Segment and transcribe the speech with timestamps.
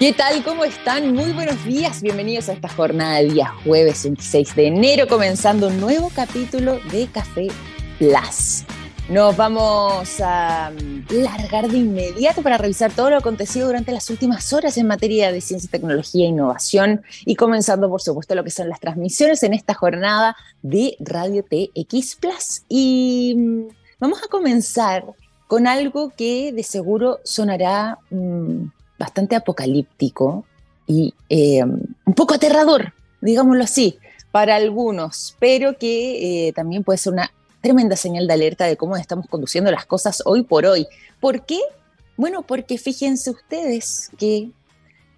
[0.00, 0.42] ¿Qué tal?
[0.42, 1.14] ¿Cómo están?
[1.14, 2.00] Muy buenos días.
[2.00, 7.06] Bienvenidos a esta jornada de día jueves 26 de enero, comenzando un nuevo capítulo de
[7.08, 7.48] Café
[7.98, 8.64] Plus.
[9.10, 14.50] Nos vamos a mm, largar de inmediato para revisar todo lo acontecido durante las últimas
[14.54, 18.70] horas en materia de ciencia, tecnología e innovación y comenzando, por supuesto, lo que son
[18.70, 22.62] las transmisiones en esta jornada de Radio TX Plus.
[22.70, 25.04] Y mm, vamos a comenzar
[25.46, 27.98] con algo que de seguro sonará...
[28.08, 30.44] Mmm, bastante apocalíptico
[30.86, 33.98] y eh, un poco aterrador, digámoslo así,
[34.30, 37.32] para algunos, pero que eh, también puede ser una
[37.62, 40.86] tremenda señal de alerta de cómo estamos conduciendo las cosas hoy por hoy.
[41.18, 41.58] ¿Por qué?
[42.18, 44.50] Bueno, porque fíjense ustedes que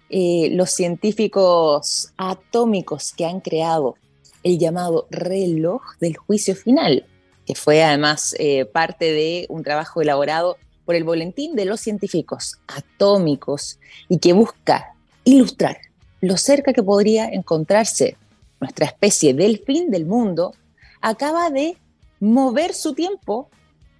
[0.09, 3.95] eh, los científicos atómicos que han creado
[4.43, 7.05] el llamado reloj del juicio final,
[7.45, 8.33] que fue además
[8.71, 13.79] parte de un trabajo elaborado por el Boletín de los Científicos Atómicos
[14.09, 15.77] y que busca ilustrar
[16.21, 18.15] lo cerca que podría encontrarse
[18.61, 20.53] nuestra especie del fin del mundo,
[21.01, 21.75] acaba de
[22.21, 23.49] mover su tiempo,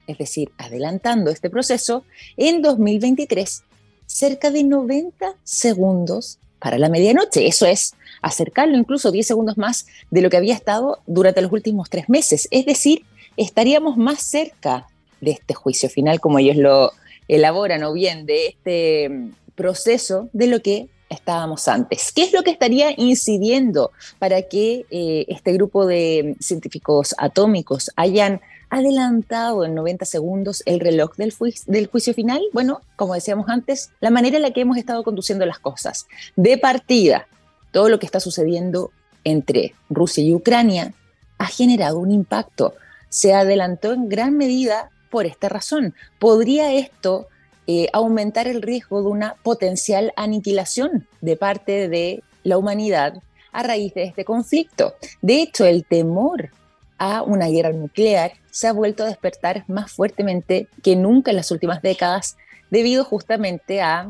[0.07, 2.05] es decir, adelantando este proceso,
[2.37, 3.63] en 2023
[4.05, 7.45] cerca de 90 segundos para la medianoche.
[7.45, 11.89] Eso es acercarlo incluso 10 segundos más de lo que había estado durante los últimos
[11.89, 12.47] tres meses.
[12.51, 13.03] Es decir,
[13.35, 14.87] estaríamos más cerca
[15.23, 16.91] de este juicio final, como ellos lo
[17.27, 22.11] elaboran, o bien de este mm, proceso de lo que estábamos antes.
[22.11, 28.41] ¿Qué es lo que estaría incidiendo para que eh, este grupo de científicos atómicos hayan
[28.69, 32.41] adelantado en 90 segundos el reloj del, juicio final?
[32.53, 36.07] Bueno, como decíamos antes, la manera en la que hemos estado conduciendo las cosas.
[36.35, 37.27] De partida,
[37.71, 38.91] todo lo que está sucediendo
[39.23, 40.93] entre Rusia y Ucrania
[41.37, 42.73] ha generado un impacto.
[43.09, 45.93] Se adelantó en gran medida por esta razón.
[46.17, 47.27] ¿Podría esto
[47.67, 53.93] eh, aumentar el riesgo de una potencial aniquilación de parte de la humanidad a raíz
[53.93, 54.95] de este conflicto?
[55.21, 56.49] De hecho, el temor
[56.97, 61.51] a una guerra nuclear se ha vuelto a despertar más fuertemente que nunca en las
[61.51, 62.35] últimas décadas
[62.71, 64.09] debido justamente a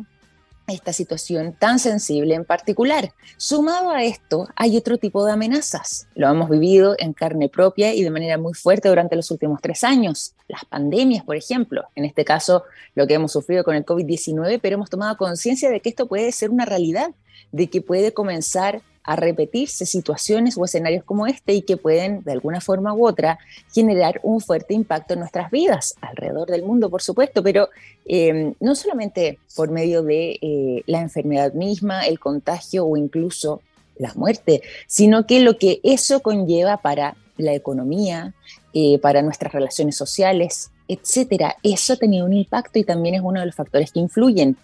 [0.67, 3.13] esta situación tan sensible en particular.
[3.37, 6.07] Sumado a esto, hay otro tipo de amenazas.
[6.15, 9.83] Lo hemos vivido en carne propia y de manera muy fuerte durante los últimos tres
[9.83, 10.33] años.
[10.47, 12.63] Las pandemias, por ejemplo, en este caso
[12.95, 16.31] lo que hemos sufrido con el COVID-19, pero hemos tomado conciencia de que esto puede
[16.31, 17.11] ser una realidad,
[17.51, 22.31] de que puede comenzar a repetirse situaciones o escenarios como este y que pueden, de
[22.31, 23.39] alguna forma u otra,
[23.73, 27.69] generar un fuerte impacto en nuestras vidas, alrededor del mundo, por supuesto, pero
[28.05, 33.61] em, no solamente por medio de eh, la enfermedad misma, el contagio o incluso
[33.97, 38.33] la muerte, sino que lo que eso conlleva para la economía,
[38.73, 43.39] eh, para nuestras relaciones sociales, etcétera, eso ha tenido un impacto y también es uno
[43.39, 44.57] de los factores que influyen.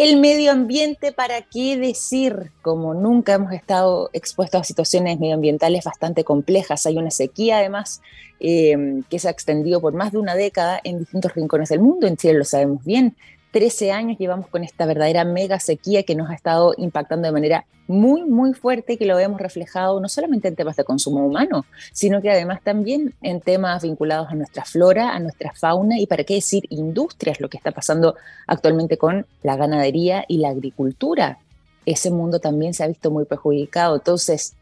[0.00, 2.52] El medio ambiente, ¿para qué decir?
[2.62, 6.86] Como nunca hemos estado expuestos a situaciones medioambientales bastante complejas.
[6.86, 8.00] Hay una sequía, además,
[8.38, 12.06] eh, que se ha extendido por más de una década en distintos rincones del mundo.
[12.06, 13.16] En Chile lo sabemos bien.
[13.58, 17.66] 13 años llevamos con esta verdadera mega sequía que nos ha estado impactando de manera
[17.88, 21.66] muy, muy fuerte y que lo vemos reflejado no solamente en temas de consumo humano,
[21.92, 26.22] sino que además también en temas vinculados a nuestra flora, a nuestra fauna y para
[26.22, 28.14] qué decir industrias, lo que está pasando
[28.46, 31.40] actualmente con la ganadería y la agricultura.
[31.84, 34.54] Ese mundo también se ha visto muy perjudicado, entonces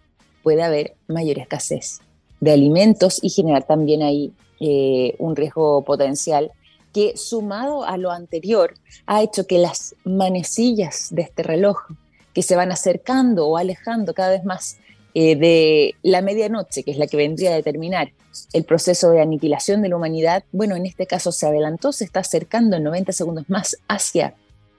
[0.43, 2.01] puede haber mayor escasez
[2.41, 6.51] de alimentos y generar también ahí eh, un riesgo potencial
[6.97, 8.73] que sumado a lo anterior
[9.05, 11.77] ha hecho que las manecillas de este reloj
[12.33, 14.79] que se van acercando o alejando cada vez más
[15.12, 18.12] eh, de la medianoche, que es la que vendría a determinar
[18.55, 22.21] el proceso de aniquilación de la humanidad, bueno, en este caso se adelantó, se está
[22.21, 24.33] acercando en 90 segundos más hacia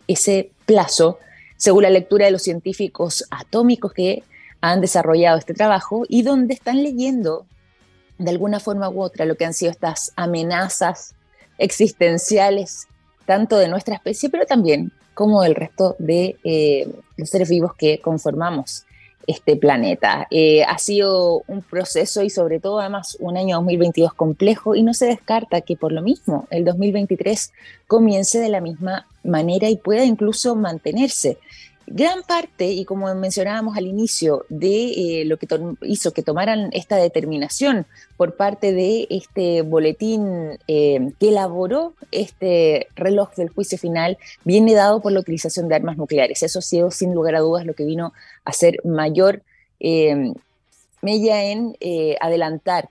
[0.07, 1.19] ese plazo,
[1.55, 4.23] según la lectura de los científicos atómicos que
[4.59, 7.45] han desarrollado este trabajo y donde están leyendo
[8.17, 11.13] de alguna forma u otra lo que han sido estas amenazas
[11.57, 12.87] existenciales,
[13.25, 16.87] tanto de nuestra especie, pero también como del resto de eh,
[17.17, 18.85] los seres vivos que conformamos
[19.27, 20.25] este planeta.
[20.31, 24.93] Eh, ha sido un proceso y sobre todo además un año 2022 complejo y no
[24.93, 27.51] se descarta que por lo mismo el 2023
[27.87, 31.37] comience de la misma manera y pueda incluso mantenerse
[31.87, 35.47] gran parte, y como mencionábamos al inicio, de eh, lo que
[35.83, 37.85] hizo que tomaran esta determinación
[38.17, 45.01] por parte de este boletín eh, que elaboró este reloj del juicio final, viene dado
[45.01, 46.43] por la utilización de armas nucleares.
[46.43, 48.13] Eso ha sido, sin lugar a dudas, lo que vino
[48.43, 49.41] a ser mayor
[49.79, 50.33] eh,
[51.01, 51.75] mella en
[52.19, 52.89] adelantar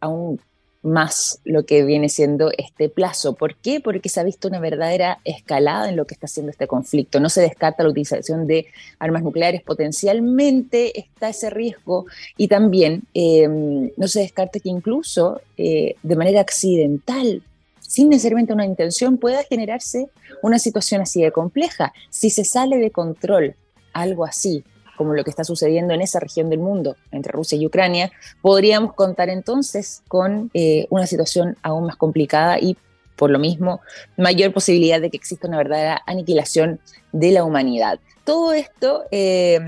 [0.00, 0.40] a un
[0.82, 3.34] más lo que viene siendo este plazo.
[3.34, 3.80] ¿Por qué?
[3.80, 7.20] Porque se ha visto una verdadera escalada en lo que está haciendo este conflicto.
[7.20, 8.66] No se descarta la utilización de
[8.98, 15.96] armas nucleares, potencialmente está ese riesgo y también em, no se descarta que incluso eh,
[16.02, 17.42] de manera accidental,
[17.80, 20.08] sin necesariamente una intención, pueda generarse
[20.42, 21.92] una situación así de compleja.
[22.10, 23.56] Si se sale de control
[23.92, 24.62] algo así,
[24.98, 28.12] como lo que está sucediendo en esa región del mundo, entre Rusia y Ucrania,
[28.42, 32.76] podríamos contar entonces con eh, una situación aún más complicada y
[33.16, 33.80] por lo mismo
[34.16, 36.80] mayor posibilidad de que exista una verdadera aniquilación
[37.12, 37.98] de la humanidad.
[38.24, 39.58] Todo esto eh,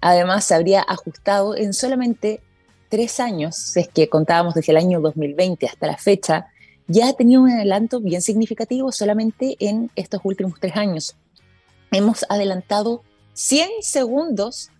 [0.00, 2.40] además se habría ajustado en solamente
[2.88, 6.48] tres años, es que contábamos desde el año 2020 hasta la fecha,
[6.88, 11.16] ya ha tenido un adelanto bien significativo solamente en estos últimos tres años.
[11.92, 13.02] Hemos adelantado
[13.34, 14.70] 100 segundos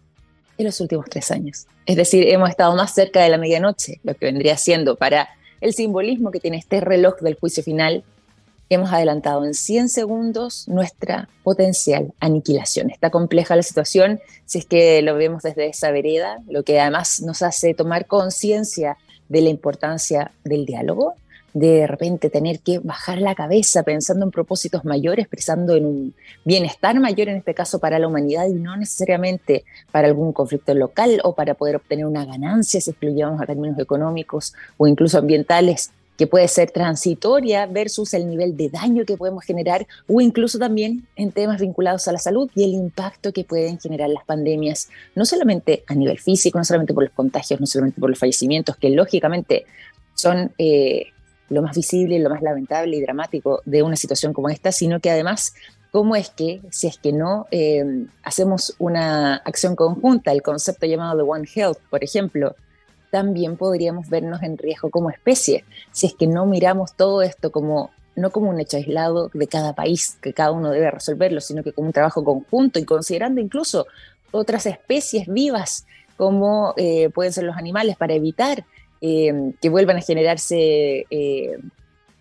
[0.59, 1.67] en los últimos tres años.
[1.87, 5.29] Es decir, hemos estado más cerca de la medianoche, lo que vendría siendo para
[5.61, 8.05] el simbolismo que tiene este reloj del juicio final.
[8.69, 12.91] Hemos adelantado en 100 segundos nuestra potencial aniquilación.
[12.91, 17.21] Está compleja la situación si es que lo vemos desde esa vereda, lo que además
[17.23, 18.97] nos hace tomar conciencia
[19.29, 21.15] de la importancia del diálogo,
[21.53, 26.15] de repente tener que bajar la cabeza pensando en propósitos mayores, pensando en un
[26.45, 31.21] bienestar mayor en este caso para la humanidad y no necesariamente para algún conflicto local
[31.25, 36.27] o para poder obtener una ganancia si excluyamos a términos económicos o incluso ambientales que
[36.27, 41.33] puede ser transitoria versus el nivel de daño que podemos generar o incluso también en
[41.33, 45.83] temas vinculados a la salud y el impacto que pueden generar las pandemias, no solamente
[45.87, 49.65] a nivel físico, no solamente por los contagios, no solamente por los fallecimientos, que lógicamente
[50.15, 51.07] son eh,
[51.51, 55.11] lo más visible, lo más lamentable y dramático de una situación como esta, sino que
[55.11, 55.55] además
[55.91, 61.19] cómo es que, si es que no eh, hacemos una acción conjunta, el concepto llamado
[61.19, 62.55] de One Health, por ejemplo,
[63.11, 67.91] también podríamos vernos en riesgo como especie, si es que no miramos todo esto como
[68.17, 71.73] no como un hecho aislado de cada país, que cada uno debe resolverlo, sino que
[71.73, 73.87] como un trabajo conjunto y considerando incluso
[74.31, 75.87] otras especies vivas
[76.17, 78.65] como eh, pueden ser los animales para evitar
[79.01, 81.59] eh, que vuelvan a generarse eh,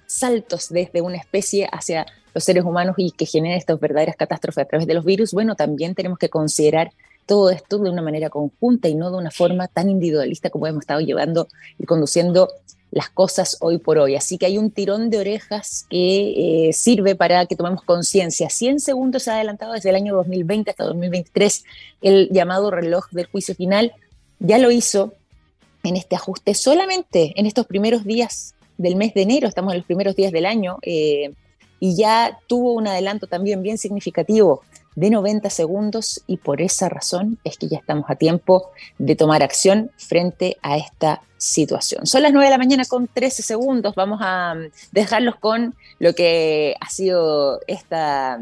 [0.05, 4.67] saltos desde una especie hacia los seres humanos y que generen estas verdaderas catástrofes a
[4.67, 6.91] través de los virus, bueno, también tenemos que considerar
[7.25, 10.81] todo esto de una manera conjunta y no de una forma tan individualista como hemos
[10.81, 11.47] estado llevando
[11.77, 12.49] y conduciendo
[12.91, 14.15] las cosas hoy por hoy.
[14.15, 18.49] Así que hay un tirón de orejas que eh, sirve para que tomemos conciencia.
[18.49, 21.63] 100 segundos ha adelantado desde el año 2020 hasta 2023
[22.01, 23.93] el llamado reloj del juicio final.
[24.39, 25.13] Ya lo hizo
[25.83, 29.85] en este ajuste solamente en estos primeros días del mes de enero, estamos en los
[29.85, 31.33] primeros días del año, eh,
[31.79, 34.61] y ya tuvo un adelanto también bien significativo
[34.95, 39.43] de 90 segundos y por esa razón es que ya estamos a tiempo de tomar
[39.43, 42.05] acción frente a esta situación.
[42.05, 46.13] Son las 9 de la mañana con 13 segundos, vamos a mm, dejarlos con lo
[46.13, 48.41] que ha sido esta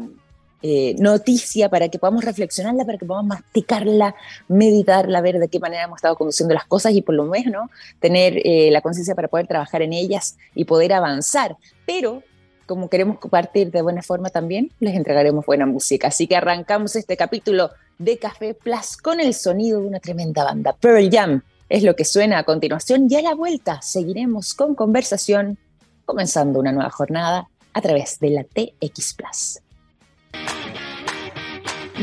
[0.62, 4.14] eh, noticia para que podamos reflexionarla, para que podamos masticarla,
[4.48, 7.70] meditarla, ver de qué manera hemos estado conduciendo las cosas y por lo menos
[8.00, 11.56] tener eh, la conciencia para poder trabajar en ellas y poder avanzar.
[11.86, 12.22] Pero
[12.66, 16.08] como queremos compartir de buena forma también, les entregaremos buena música.
[16.08, 20.74] Así que arrancamos este capítulo de Café Plus con el sonido de una tremenda banda.
[20.74, 25.58] Pearl Jam es lo que suena a continuación y a la vuelta seguiremos con conversación,
[26.04, 29.60] comenzando una nueva jornada a través de la TX Plus.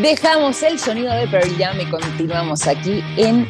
[0.01, 3.47] Dejamos el sonido de Pearl Jam y continuamos aquí en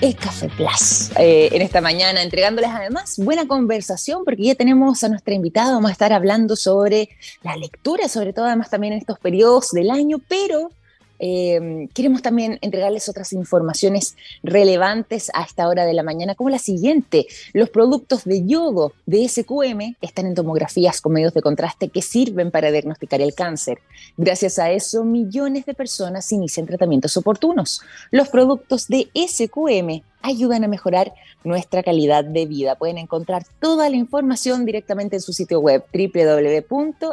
[0.00, 1.10] el Café Plus.
[1.18, 5.88] Eh, en esta mañana entregándoles además buena conversación porque ya tenemos a nuestra invitada, vamos
[5.88, 7.08] a estar hablando sobre
[7.42, 10.70] la lectura, sobre todo además también en estos periodos del año, pero
[11.18, 16.58] Em, queremos también entregarles otras informaciones relevantes a esta hora de la mañana, como la
[16.58, 17.26] siguiente.
[17.52, 22.50] Los productos de yodo de SQM están en tomografías con medios de contraste que sirven
[22.50, 23.78] para diagnosticar el cáncer.
[24.16, 27.80] Gracias a eso, millones de personas inician tratamientos oportunos.
[28.10, 31.12] Los productos de SQM ayudan a mejorar
[31.44, 32.76] nuestra calidad de vida.
[32.76, 37.04] Pueden encontrar toda la información directamente en su sitio web www.sqm.com.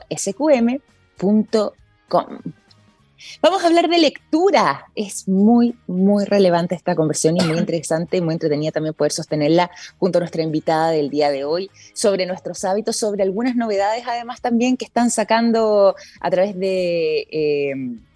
[3.42, 4.86] Vamos a hablar de lectura.
[4.96, 10.18] Es muy, muy relevante esta conversión y muy interesante, muy entretenida también poder sostenerla junto
[10.18, 14.78] a nuestra invitada del día de hoy sobre nuestros hábitos, sobre algunas novedades además también
[14.78, 17.74] que están sacando a través de eh,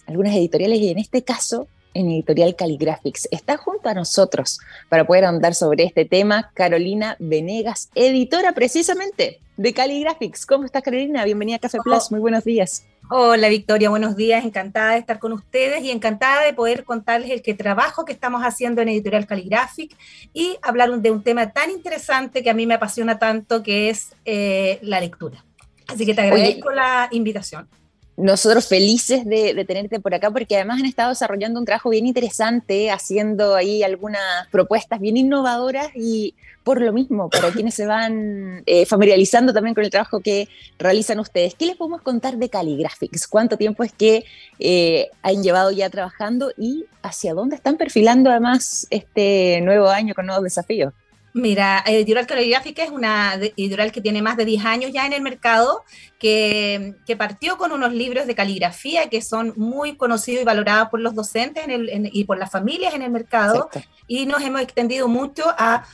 [0.08, 3.28] algunas editoriales y en este caso en Editorial Caligraphics.
[3.32, 4.60] Está junto a nosotros
[4.90, 10.46] para poder ahondar sobre este tema Carolina Venegas, editora precisamente de Caligraphics.
[10.46, 11.24] ¿Cómo estás, Carolina?
[11.24, 12.12] Bienvenida a Café Plus.
[12.12, 12.86] Muy buenos días.
[13.10, 17.44] Hola Victoria, buenos días, encantada de estar con ustedes y encantada de poder contarles el
[17.44, 19.96] que trabajo que estamos haciendo en Editorial Caligraphic
[20.34, 24.16] y hablar de un tema tan interesante que a mí me apasiona tanto, que es
[24.26, 25.46] eh, la lectura.
[25.88, 27.70] Así que te agradezco la invitación
[28.18, 32.92] nosotros felices de, tenerte por acá porque además han estado desarrollando un trabajo bien interesante,
[32.92, 38.86] haciendo ahí algunas propuestas bien innovadoras y por lo mismo, para quienes se van eh,
[38.86, 40.48] familiarizando también con el trabajo que
[40.80, 43.28] realizan ustedes, ¿qué les podemos contar de Caligraphics?
[43.28, 44.24] ¿Cuánto tiempo es que
[44.60, 50.26] eh, han llevado ya trabajando y hacia dónde están perfilando además este nuevo año con
[50.26, 50.94] nuevos desafíos?
[51.38, 55.22] Mira, Editorial Caligráfica es una editorial que tiene más de 10 años ya en el
[55.22, 55.84] mercado,
[56.18, 61.13] que, partió con unos libros de caligrafía que son muy conocidos y valorados por los
[61.13, 63.70] docentes y por las familias en el mercado,
[64.08, 65.86] y nos hemos extendido mucho a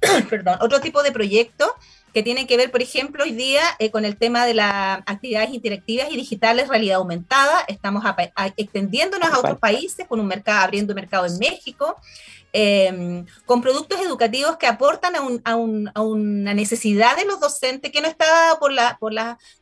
[0.28, 1.68] perdón, otro tipo de proyectos
[2.12, 5.50] que tienen que ver, por ejemplo, hoy día eh, con el tema de las actividades
[5.50, 7.64] interactivas y digitales, realidad aumentada.
[7.68, 8.04] Estamos
[8.56, 11.96] extendiéndonos a otros países con un mercado, abriendo mercado en México.
[12.52, 15.14] Em, con productos educativos que aportan
[15.44, 19.12] a, una necesidad de los docentes que no está dada por, la, por,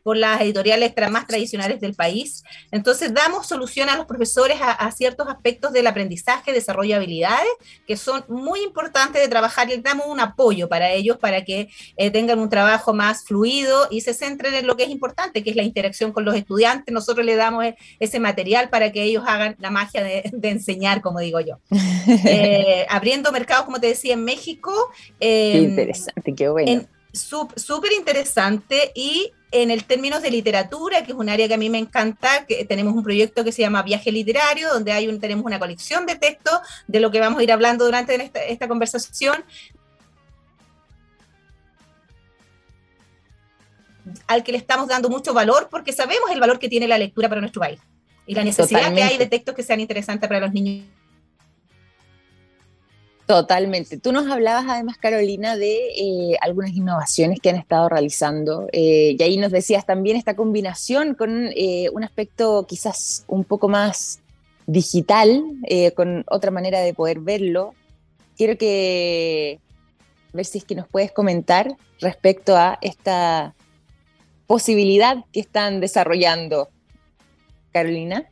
[0.02, 2.42] por las editoriales más tradicionales del país.
[2.70, 7.48] Entonces, damos solución a los profesores a, ciertos aspectos del aprendizaje, desarrollo de habilidades,
[7.86, 12.10] que son muy importantes de trabajar y damos un apoyo para ellos para que eh,
[12.10, 15.56] tengan un trabajo más fluido y se centren en lo que es importante, que es
[15.56, 16.92] la interacción con los estudiantes.
[16.92, 21.20] Nosotros les damos e, ese material para que ellos hagan la magia de, enseñar, como
[21.20, 21.58] digo yo.
[22.24, 24.72] Eh, abriendo mercados, como te decía, en México.
[25.18, 26.86] qué interesante, qué bueno.
[27.12, 31.70] Súper interesante y en el términos de literatura, que es un área que a mí
[31.70, 35.44] me encanta, que tenemos un proyecto que se llama Viaje Literario, donde hay un, tenemos
[35.44, 39.42] una colección de textos de lo que vamos a ir hablando durante esta, esta conversación,
[44.26, 47.28] al que le estamos dando mucho valor porque sabemos el valor que tiene la lectura
[47.28, 47.80] para nuestro país
[48.26, 50.86] y la necesidad que hay de textos que sean interesantes para los niños
[53.28, 53.98] Totalmente.
[53.98, 59.22] Tú nos hablabas además, Carolina, de eh, algunas innovaciones que han estado realizando eh, y
[59.22, 64.20] ahí nos decías también esta combinación con eh, un aspecto quizás un poco más
[64.66, 65.44] digital,
[65.94, 67.74] con otra manera de poder verlo.
[68.34, 69.60] Quiero que
[70.32, 73.54] ver si que nos puedes comentar respecto a esta
[74.46, 76.70] posibilidad que están desarrollando,
[77.72, 78.24] Carolina,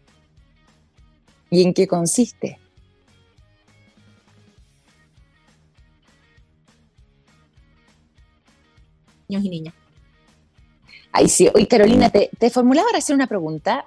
[1.50, 2.60] y en qué consiste.
[9.28, 9.74] Niños y niñas.
[11.12, 11.48] Ay, sí.
[11.54, 13.84] Oye, Carolina, te, te formulaba para hacer una pregunta.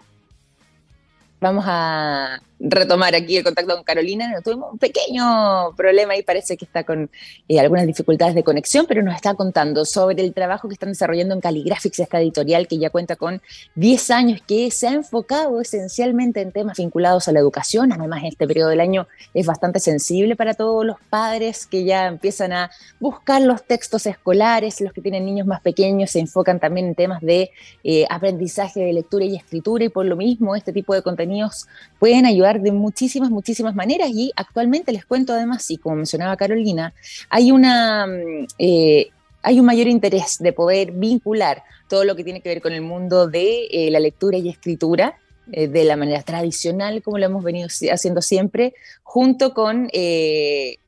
[1.39, 4.33] Vamos a retomar aquí el contacto con Carolina.
[4.43, 7.09] tuvimos un pequeño problema y parece que está con
[7.47, 11.33] eh, algunas dificultades de conexión, pero nos está contando sobre el trabajo que están desarrollando
[11.33, 13.41] en Caligraphics, esta editorial que ya cuenta con
[13.75, 17.91] 10 años, que se ha enfocado esencialmente en temas vinculados a la educación.
[17.91, 22.53] Además, este periodo del año es bastante sensible para todos los padres que ya empiezan
[22.53, 26.95] a buscar los textos escolares, los que tienen niños más pequeños se enfocan también en
[26.95, 27.51] temas de
[27.83, 31.67] eh, aprendizaje de lectura y escritura y por lo mismo este tipo de contenidos
[31.99, 36.93] pueden ayudar de muchísimas, muchísimas maneras y actualmente les cuento además, y como mencionaba Carolina,
[37.29, 38.07] hay una...
[38.07, 39.09] Mm, eh,
[39.41, 42.81] hay un mayor interés de poder vincular todo lo que tiene que ver con el
[42.81, 45.17] mundo de eh, la lectura y escritura
[45.53, 49.89] eh, de la manera tradicional, como lo hemos venido haciendo siempre, junto con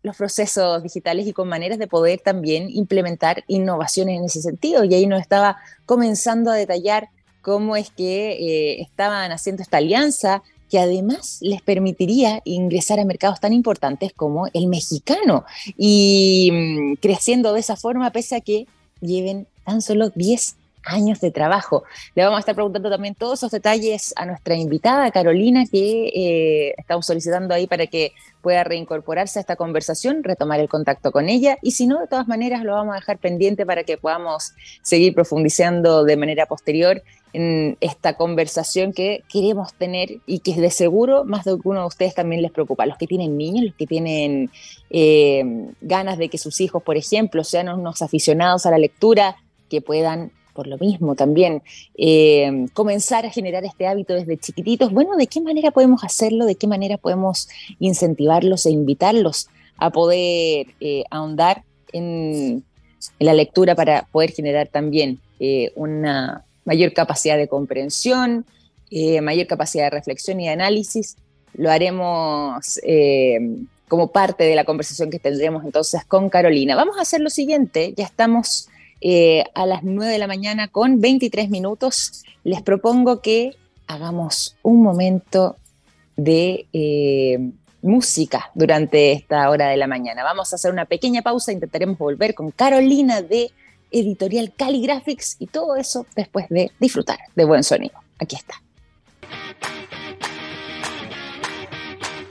[0.04, 4.84] los procesos digitales y con maneras de poder también implementar innovaciones en ese sentido.
[4.84, 7.08] Y ahí nos estaba comenzando a detallar
[7.42, 13.52] cómo es que estaban haciendo esta alianza que además les permitiría ingresar a mercados tan
[13.52, 15.44] importantes como el mexicano
[15.78, 18.68] y mm, creciendo de esa forma pese a que
[19.02, 21.84] lleven tan solo 10 años de trabajo.
[22.16, 26.74] Le vamos a estar preguntando también todos esos detalles a nuestra invitada Carolina, que eh,
[26.78, 31.58] estamos solicitando ahí para que pueda reincorporarse a esta conversación, retomar el contacto con ella
[31.62, 35.14] y si no, de todas maneras lo vamos a dejar pendiente para que podamos seguir
[35.14, 41.46] profundizando de manera posterior en esta conversación que queremos tener y que de seguro más
[41.46, 42.86] de alguno de ustedes también les preocupa.
[42.86, 44.52] Los que tienen niños, los que tienen
[44.90, 45.44] eh,
[45.82, 49.38] ganas de que sus hijos, por ejemplo, sean unos aficionados a la lectura,
[49.70, 51.64] que puedan por lo mismo también
[51.98, 54.92] eh, comenzar a generar este hábito desde chiquititos.
[54.92, 56.46] Bueno, ¿de qué manera podemos hacerlo?
[56.46, 57.48] ¿De qué manera podemos
[57.80, 59.48] incentivarlos e invitarlos
[59.78, 62.66] a poder eh, ahondar en,
[63.18, 65.20] la lectura para poder generar también
[65.74, 68.46] una mayor capacidad de comprensión,
[68.90, 71.18] eh, mayor capacidad de reflexión y de análisis.
[71.54, 73.40] Lo haremos eh,
[73.88, 76.76] como parte de la conversación que tendremos entonces con Carolina.
[76.76, 78.70] Vamos a hacer lo siguiente, ya estamos
[79.02, 82.24] eh, a las 9 de la mañana con 23 minutos.
[82.44, 83.56] Les propongo que
[83.88, 85.58] hagamos un momento
[86.16, 86.68] de
[87.82, 90.24] música durante esta hora de la mañana.
[90.24, 93.52] Vamos a hacer una pequeña pausa, intentaremos volver con Carolina de
[93.92, 97.94] Editorial Caligraphics y todo eso después de disfrutar de buen sonido.
[98.20, 98.62] Aquí está.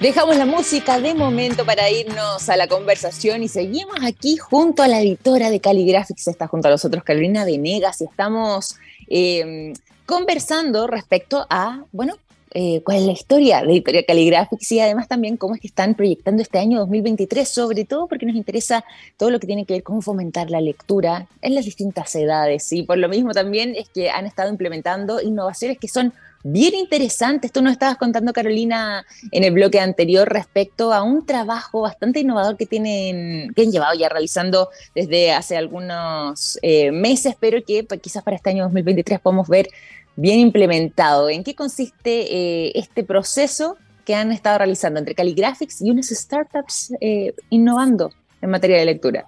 [0.01, 4.89] Dejamos la música de momento para irnos a la conversación y seguimos aquí junto a
[4.89, 8.77] la editora de Caligraphics, está junto a nosotros Carolina Venegas y estamos
[9.09, 9.75] eh,
[10.07, 12.17] conversando respecto a, bueno,
[12.53, 15.95] eh, cuál es la historia de Editorial Caligraphics y además también cómo es que están
[15.95, 18.85] proyectando este año 2023, sobre todo porque nos interesa
[19.17, 22.73] todo lo que tiene que ver con fomentar la lectura en las distintas edades.
[22.73, 27.53] Y por lo mismo también es que han estado implementando innovaciones que son bien interesantes.
[27.53, 32.57] Tú nos estabas contando, Carolina, en el bloque anterior respecto a un trabajo bastante innovador
[32.57, 38.01] que tienen, que han llevado ya realizando desde hace algunos eh, meses, pero que pues,
[38.01, 39.69] quizás para este año 2023 podemos ver
[40.17, 41.29] bien implementado.
[41.29, 46.93] ¿En qué consiste eh, este proceso que han estado realizando entre Caligraphics y unas startups
[47.01, 49.27] eh, innovando en materia de lectura?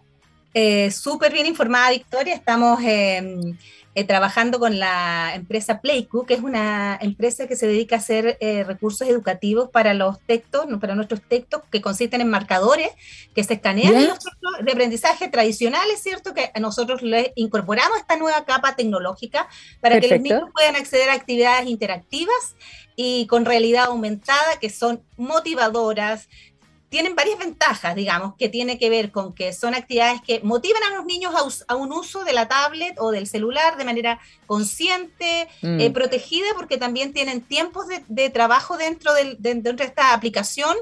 [0.54, 2.34] Eh, Súper bien informada, Victoria.
[2.34, 2.78] Estamos
[3.94, 8.38] eh, trabajando con la empresa Playcook, que es una empresa que se dedica a hacer
[8.40, 12.88] eh, recursos educativos para los textos, para nuestros textos, que consisten en marcadores
[13.34, 14.18] que se escanean en los
[14.62, 16.32] de aprendizaje tradicionales, ¿cierto?
[16.34, 19.48] Que nosotros le incorporamos esta nueva capa tecnológica
[19.80, 22.56] para que los niños puedan acceder a actividades interactivas
[22.96, 26.28] y con realidad aumentada que son motivadoras,
[26.92, 30.94] tienen varias ventajas, digamos, que tiene que ver con que son actividades que motivan a
[30.94, 31.32] los niños
[31.66, 35.92] a, un uso de la tablet o del celular de manera consciente, eh, mm.
[35.94, 40.76] protegida, porque también tienen tiempos de, trabajo dentro, de, dentro de esta aplicación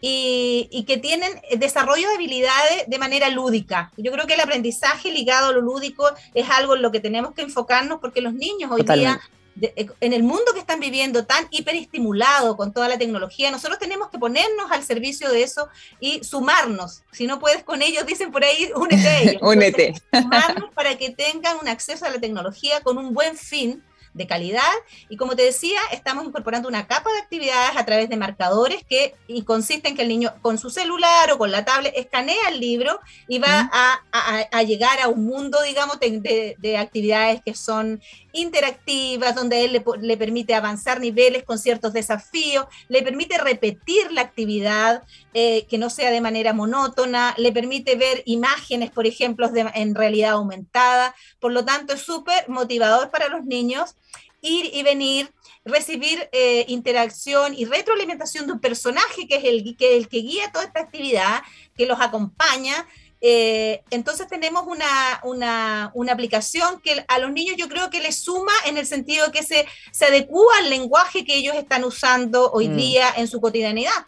[0.00, 3.92] y, que tienen desarrollo de habilidades de manera lúdica.
[3.96, 7.34] Yo creo que el aprendizaje ligado a lo lúdico es algo en lo que tenemos
[7.34, 9.20] que enfocarnos porque los niños hoy día
[9.60, 14.10] eh, en el mundo que están viviendo tan hiperestimulado con toda la tecnología, nosotros tenemos
[14.10, 15.68] que ponernos al servicio de eso
[16.00, 17.02] y sumarnos.
[17.12, 19.36] Si no puedes con ellos, dicen por ahí, únete a ellos.
[19.42, 19.94] únete.
[20.12, 23.82] Sumarnos para que tengan un acceso a la tecnología con un buen fin
[24.14, 24.72] de calidad.
[25.08, 29.14] Y como te decía, estamos incorporando una capa de actividades a través de marcadores que
[29.26, 32.60] y consiste en que el niño con su celular o con la tablet escanea el
[32.60, 38.00] libro y va a, llegar a un mundo, digamos, de, actividades que son
[38.32, 45.02] interactivas, donde él le, permite avanzar niveles con ciertos desafíos, le permite repetir la actividad
[45.34, 50.32] eh, que no sea de manera monótona, le permite ver imágenes, por ejemplo, en realidad
[50.32, 51.14] aumentada.
[51.40, 53.96] Por lo tanto, es súper motivador para los niños
[54.42, 55.32] ir y venir,
[55.64, 60.52] recibir eh, interacción y retroalimentación de un personaje que es el que, el que guía
[60.52, 61.42] toda esta actividad,
[61.76, 62.86] que los acompaña.
[63.20, 68.16] Eh, entonces tenemos una, una, una, aplicación que a los niños yo creo que les
[68.16, 72.68] suma en el sentido que se, se adecúa al lenguaje que ellos están usando hoy
[72.68, 72.76] mm.
[72.76, 74.06] día en su cotidianidad.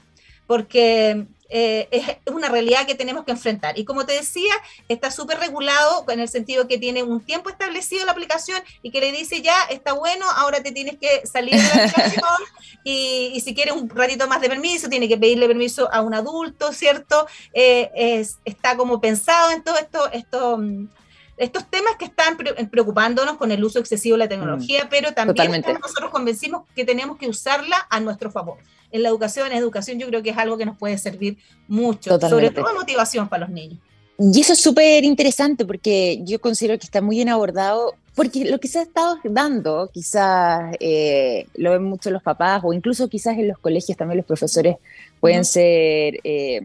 [0.49, 3.79] Porque eh, es una realidad que tenemos que enfrentar.
[3.79, 4.53] Y como te decía,
[4.89, 8.99] está súper regulado en el sentido que tiene un tiempo establecido la aplicación y que
[8.99, 12.25] le dice ya, está bueno, ahora te tienes que salir de la aplicación
[12.85, 16.73] y, si quieres un ratito más de permiso, tiene que pedirle permiso a un adulto,
[16.73, 17.25] ¿cierto?
[17.53, 20.89] Eh, es, está como pensado en todo esto, esto mm,
[21.37, 25.63] estos temas que están preocupándonos con el uso excesivo de la tecnología, mm, pero también
[25.81, 28.59] nosotros convencimos que tenemos que usarla a nuestro favor
[28.91, 32.19] en la educación, en educación yo creo que es algo que nos puede servir mucho,
[32.21, 33.79] sobre todo motivación para los niños.
[34.19, 38.61] Y eso es súper interesante porque yo considero que está muy bien abordado, porque lo
[38.61, 43.37] que se ha estado dando, quizás eh, lo ven mucho los papás o incluso quizás
[43.39, 44.77] en los colegios también los profesores
[45.19, 46.63] pueden ser eh,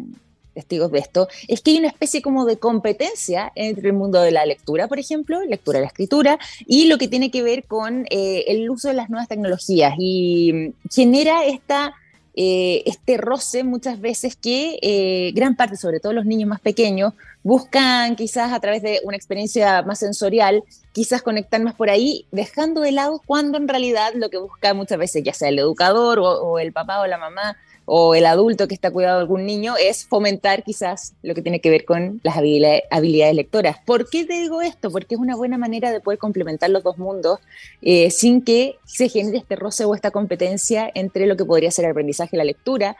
[0.53, 4.31] testigos de esto, es que hay una especie como de competencia entre el mundo de
[4.31, 8.05] la lectura, por ejemplo, lectura y la escritura, y lo que tiene que ver con
[8.09, 11.93] eh, el uso de las nuevas tecnologías y genera esta
[12.41, 17.13] eh, este roce muchas veces que eh, gran parte, sobre todo los niños más pequeños,
[17.43, 22.79] buscan quizás a través de una experiencia más sensorial, quizás conectar más por ahí, dejando
[22.79, 26.59] de lado cuando en realidad lo que busca muchas veces, ya sea el educador o
[26.59, 27.57] el papá o la mamá,
[27.91, 31.59] o el adulto que está cuidando de algún niño es fomentar quizás lo que tiene
[31.59, 33.77] que ver con las habilidades, lectoras.
[33.83, 34.91] ¿Por qué te digo esto?
[34.91, 37.39] Porque es una buena manera de poder complementar los dos mundos
[37.81, 41.85] eh, sin que se genere este roce o esta competencia entre lo que podría ser
[41.85, 42.95] el aprendizaje y la lectura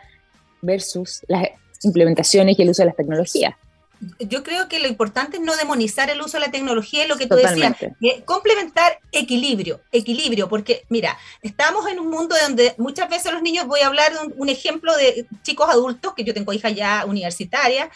[0.64, 1.50] versus las
[1.84, 3.54] implementaciones y el uso de las tecnologías
[4.20, 7.18] yo creo que lo importante es no demonizar el uso de la tecnología, es lo
[7.18, 7.76] que tú decías,
[8.26, 13.82] complementar equilibrio, equilibrio, porque mira, estamos en un mundo donde muchas veces los niños, voy
[13.82, 17.90] a hablar de un, ejemplo de chicos adultos, que yo tengo hijas ya universitarias,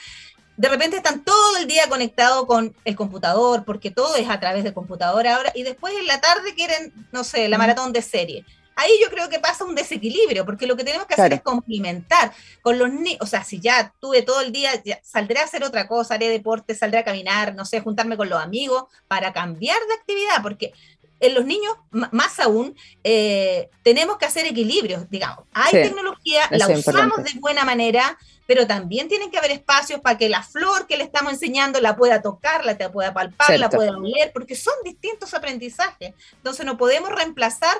[0.57, 4.63] de repente están todo el día conectados con el computador, porque todo es a través
[4.63, 8.45] del computador ahora, y después en la tarde quieren, no sé, la maratón de serie.
[8.75, 12.33] Ahí yo creo que pasa un desequilibrio, porque lo que tenemos que hacer es complementar
[12.61, 14.71] con los niños, o sea, si ya tuve todo el día,
[15.03, 18.41] saldré a hacer otra cosa, haré deporte, saldré a caminar, no sé, juntarme con los
[18.41, 20.73] amigos para cambiar de actividad, porque
[21.19, 21.73] en los niños,
[22.11, 25.45] más aún, eh, tenemos que hacer equilibrios, digamos.
[25.53, 30.29] Hay tecnología, la usamos de buena manera, pero también tienen que haber espacios para que
[30.29, 34.31] la flor que le estamos enseñando la pueda tocar, la pueda palpar, la pueda oler,
[34.33, 36.13] porque son distintos aprendizajes.
[36.33, 37.77] Entonces no podemos reemplazar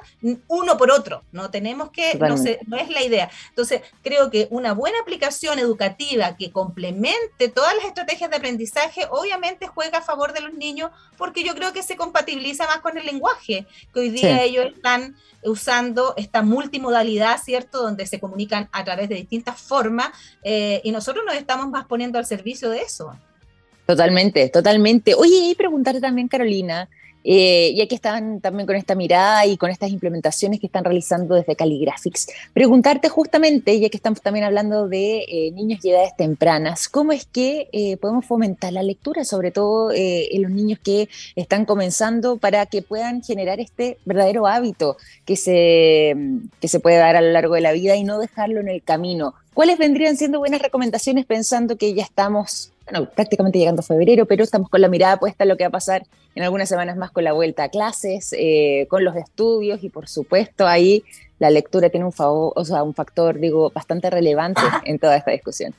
[0.48, 2.36] uno por otro, no tenemos que, no,
[2.68, 3.30] no es la idea.
[3.50, 9.68] Entonces creo que una buena aplicación educativa que complemente todas las estrategias de aprendizaje, obviamente
[9.68, 13.06] juega a favor de los niños, porque yo creo que se compatibiliza más con el
[13.06, 17.82] lenguaje, que hoy día ellos están usando esta multimodalidad, ¿cierto?
[17.82, 20.10] Donde se comunican a través de distintas formas
[20.44, 23.16] eh, y nosotros nos estamos más poniendo al servicio de eso.
[23.86, 25.14] Totalmente, totalmente.
[25.16, 26.90] Oye, y preguntarte también, Carolina,
[27.24, 31.36] eh, ya que están también con esta mirada y con estas implementaciones que están realizando
[31.36, 36.90] desde Caligraphics, preguntarte justamente, ya que estamos también hablando de eh, niños y edades tempranas,
[36.90, 41.66] ¿cómo es que eh, podemos fomentar la lectura, sobre todo en los niños que están
[41.66, 46.16] comenzando, para que puedan generar este verdadero hábito que se,
[46.60, 48.84] que se puede dar a lo largo de la vida y no dejarlo en el
[48.84, 49.36] camino?
[49.54, 54.44] ¿Cuáles vendrían siendo buenas recomendaciones pensando que ya estamos bueno, prácticamente llegando a febrero, pero
[54.44, 57.12] estamos con la mirada puesta en lo que va a pasar en algunas semanas más
[57.12, 61.04] con la vuelta a clases, eh, con los estudios y por supuesto ahí
[61.40, 65.32] la lectura tiene un, favor, o sea, un factor, digo, bastante relevante en toda esta
[65.32, 65.74] discusión.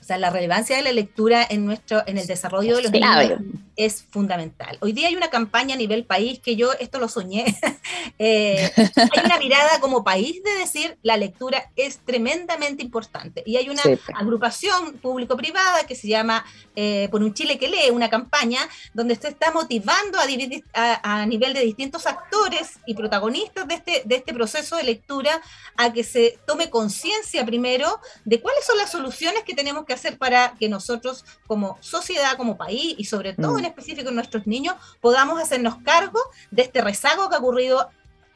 [0.00, 3.40] O sea, la relevancia de la lectura en nuestro, en el desarrollo de los niños
[3.76, 4.78] es fundamental.
[4.80, 7.44] Hoy día hay una campaña a nivel país que yo esto lo soñé.
[8.18, 13.42] Eh, hay una mirada como país de decir la lectura es tremendamente importante.
[13.44, 13.82] Y hay una
[14.14, 16.44] agrupación público-privada que se llama
[16.76, 18.60] eh, Por un Chile que lee, una campaña
[18.94, 24.16] donde se está motivando a, a, nivel de distintos actores y protagonistas de este, de
[24.16, 25.42] este proceso de lectura
[25.76, 30.18] a que se tome conciencia primero de cuáles son las soluciones que tenemos que hacer
[30.18, 33.58] para que nosotros como sociedad, como país y sobre todo mm.
[33.58, 37.90] en específico nuestros niños podamos hacernos cargo de este rezago que ha ocurrido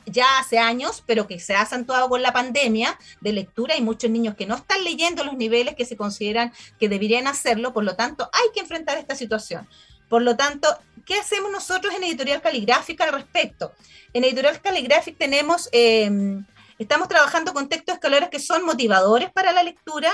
[0.07, 3.75] ya hace años, pero que se ha acentuado con la pandemia de lectura.
[3.75, 7.73] Hay muchos niños que no están leyendo los niveles que se consideran que deberían hacerlo,
[7.73, 9.69] por lo tanto hay que enfrentar esta situación.
[10.09, 10.69] Por lo tanto,
[11.07, 13.73] ¿qué hacemos nosotros en Editorial Caligráfica al respecto?
[14.13, 16.45] En Editorial Caligráfica tenemos, em,
[16.79, 20.11] estamos trabajando con textos escolares que son motivadores para la lectura,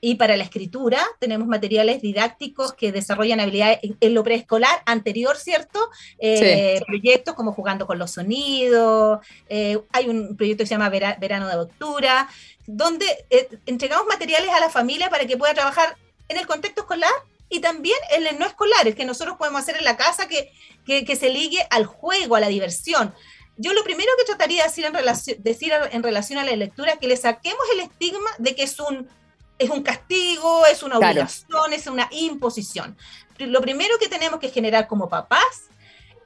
[0.00, 5.80] y para la escritura tenemos materiales didácticos que desarrollan habilidades en lo preescolar anterior, ¿cierto?
[6.18, 11.48] Eh, proyectos como Jugando con los Sonidos, eh, hay un proyecto que se llama Verano
[11.48, 12.28] de Lectura,
[12.66, 15.96] donde eh, entregamos materiales a la familia para que pueda trabajar
[16.28, 17.12] en el contexto escolar
[17.48, 20.52] y también en el no escolar, el que nosotros podemos hacer en la casa que,
[20.84, 23.14] que, se ligue al juego, a la diversión
[23.58, 26.92] yo lo primero que trataría de decir en, relación, decir en relación a la lectura
[26.92, 29.08] es que le saquemos el estigma de que es un
[29.58, 32.96] es un castigo, es una obligación, es una imposición.
[33.38, 35.68] Lo primero que tenemos que generar como papás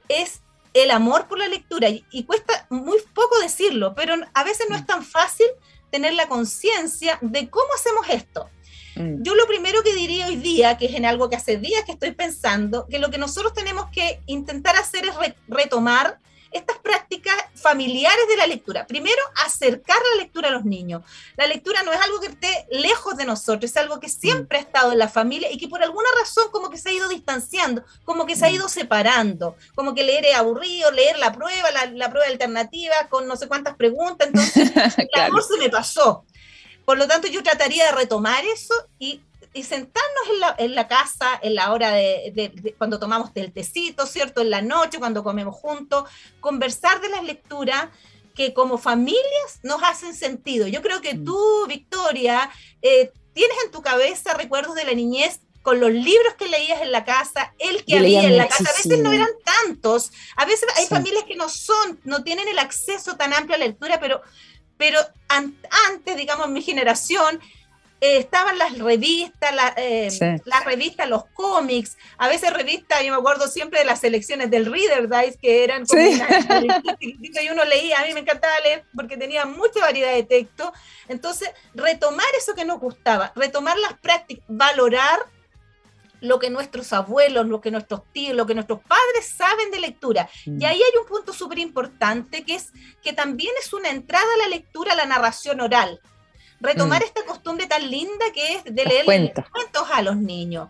[0.07, 0.41] es
[0.73, 1.89] el amor por la lectura.
[1.89, 5.47] Y, cuesta muy poco decirlo, pero a veces no es tan fácil
[5.89, 8.49] tener la conciencia de cómo hacemos esto.
[8.95, 9.23] Mm.
[9.23, 11.93] Yo lo primero que diría hoy día, que es en algo que hace días que
[11.93, 16.19] estoy pensando, que lo que nosotros tenemos que intentar hacer es retomar
[16.51, 18.87] estas prácticas familiares de la lectura.
[18.87, 21.03] Primero, acercar la lectura a los niños.
[21.37, 24.61] La lectura no es algo que esté lejos de nosotros, es algo que siempre ha
[24.61, 27.83] estado en la familia y que por alguna razón como que se ha ido distanciando,
[28.03, 32.09] como que se ha ido separando, como que leer es aburrido, leer la prueba, la,
[32.09, 34.71] prueba alternativa con no sé cuántas preguntas, entonces
[35.13, 36.25] el amor se me pasó.
[36.85, 39.21] Por lo tanto, yo trataría de retomar eso y
[39.53, 44.05] y sentarnos en la, en la, casa en la hora de, cuando tomamos el tecito,
[44.05, 44.41] ¿cierto?
[44.41, 46.09] En la noche, cuando comemos juntos,
[46.39, 47.89] conversar de las lecturas
[48.33, 50.67] que como familias nos hacen sentido.
[50.67, 51.25] Yo creo que mm.
[51.25, 52.49] tú, Victoria,
[52.81, 56.91] eh, tienes en tu cabeza recuerdos de la niñez con los libros que leías en
[56.91, 60.67] la casa, el que había en la casa, a veces no eran tantos, a veces
[60.75, 64.21] hay familias que no son, no tienen el acceso tan amplio a la lectura, pero,
[64.77, 67.39] pero antes, digamos, mi generación,
[68.03, 70.09] eh, estaban las revistas, eh,
[70.45, 74.65] las revistas, los cómics, a veces revistas, yo me acuerdo siempre de las selecciones del
[74.65, 76.01] Reader Dice, que eran como
[76.99, 80.73] y uno leía, a mí me encantaba leer porque tenía mucha variedad de texto.
[81.09, 85.19] Entonces, retomar eso que nos gustaba, retomar las prácticas, valorar
[86.21, 90.27] lo que nuestros abuelos, lo que nuestros tíos, lo que nuestros padres saben de lectura.
[90.45, 90.65] Y mm.
[90.65, 92.71] ahí hay un punto súper importante que es
[93.03, 96.01] que también es una entrada a la lectura, a la narración oral
[96.61, 97.05] retomar mm.
[97.05, 100.69] esta costumbre tan linda que es de leer cuentos a los niños.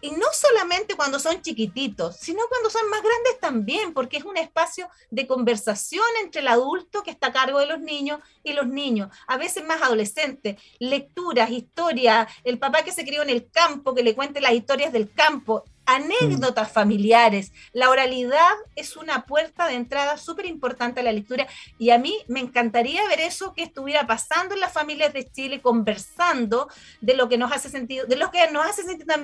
[0.00, 4.36] y no solamente cuando son chiquititos, sino cuando son más grandes también, porque es un
[4.36, 8.68] espacio de conversación entre el adulto que está a cargo de los niños y los
[8.68, 13.92] niños, a veces más adolescentes, lecturas, historias, el papá que se crió en el campo,
[13.94, 17.52] que le cuente las historias del campo, anécdotas familiares.
[17.72, 21.46] La oralidad es una puerta de entrada súper importante a la lectura
[21.78, 25.62] y a mí me encantaría ver eso que estuviera pasando en las familias de Chile,
[25.62, 26.68] conversando
[27.00, 28.82] de lo que nos hace sentido, de lo que nos hace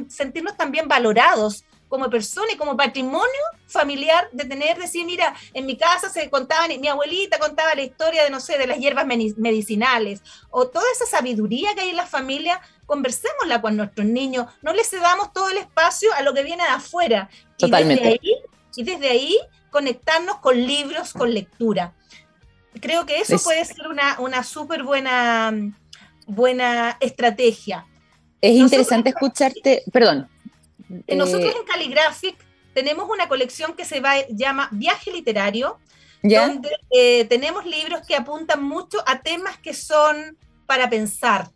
[0.09, 3.29] sentirnos también valorados como persona y como patrimonio
[3.67, 8.25] familiar de tener, decir, mira, en mi casa se contaban, mi abuelita contaba la historia
[8.25, 12.07] de, no sé, de las hierbas medicinales, o toda esa sabiduría que hay en la
[12.07, 16.63] familia, conversémosla con nuestros niños, no les cedamos todo el espacio a lo que viene
[16.65, 17.29] de afuera.
[17.57, 18.21] Totalmente.
[18.77, 19.39] Y desde ahí,
[19.71, 21.95] conectarnos con libros, con lectura.
[22.81, 25.53] Creo que eso puede ser una, una súper buena,
[26.27, 27.87] buena estrategia.
[28.41, 30.29] Es interesante escucharte, perdón,
[30.89, 32.37] nosotros eh, en Calligraphic
[32.73, 35.79] tenemos una colección que se llama Viaje Literario,
[36.23, 41.51] donde eh, tenemos libros que apuntan mucho a temas que son para pensar.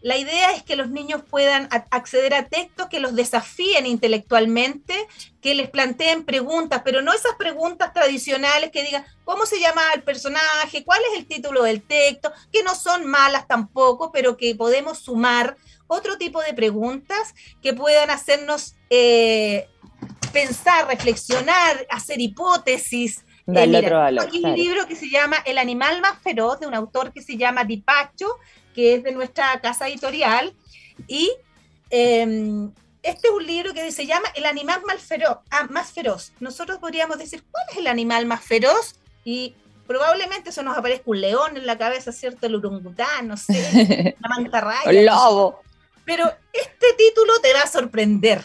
[0.00, 4.94] La idea es que los niños puedan acceder a textos que los desafíen intelectualmente,
[5.40, 10.02] que les planteen preguntas, pero no esas preguntas tradicionales que digan cómo se llama el
[10.02, 14.98] personaje, cuál es el título del texto, que no son malas tampoco, pero que podemos
[14.98, 15.56] sumar
[15.88, 19.68] otro tipo de preguntas que puedan hacernos eh,
[20.32, 23.24] pensar, reflexionar, hacer hipótesis.
[23.46, 26.74] Eh, otro valor, hay un libro que se llama El animal más feroz, de un
[26.74, 28.26] autor que se llama Dipacho,
[28.78, 30.54] que es de nuestra casa editorial.
[31.08, 31.32] Y
[31.90, 32.70] em,
[33.02, 36.30] este es un libro que se llama El animal más feroz, ah, más feroz.
[36.38, 38.94] Nosotros podríamos decir, ¿cuál es el animal más feroz?
[39.24, 39.56] Y
[39.88, 42.46] probablemente eso nos aparezca un león en la cabeza, ¿cierto?
[42.46, 44.88] El urungután, no sé, la mantarraya.
[44.88, 45.60] El lobo.
[46.04, 48.44] Pero este título te va a sorprender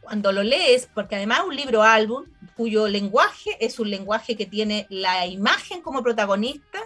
[0.00, 2.24] cuando lo lees, porque además es un libro álbum
[2.56, 6.80] cuyo lenguaje es un lenguaje que tiene la imagen como protagonista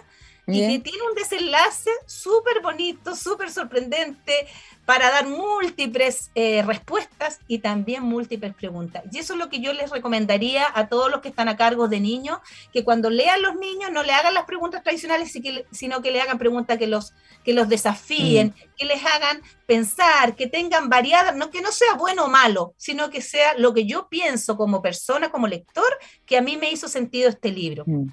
[0.47, 4.47] y que tiene un desenlace súper bonito, súper sorprendente,
[4.85, 9.03] para dar múltiples eh, respuestas y también múltiples preguntas.
[9.11, 11.87] Y eso es lo que yo les recomendaría a todos los que están a cargo
[11.87, 12.39] de niños,
[12.73, 15.31] que cuando lean los niños no le hagan las preguntas tradicionales,
[15.71, 17.13] sino que le hagan preguntas que los,
[17.45, 18.77] que los desafíen, mm.
[18.77, 23.09] que les hagan pensar, que tengan variadas, no que no sea bueno o malo, sino
[23.09, 26.89] que sea lo que yo pienso como persona, como lector, que a mí me hizo
[26.89, 27.85] sentido este libro.
[27.87, 28.07] Mm.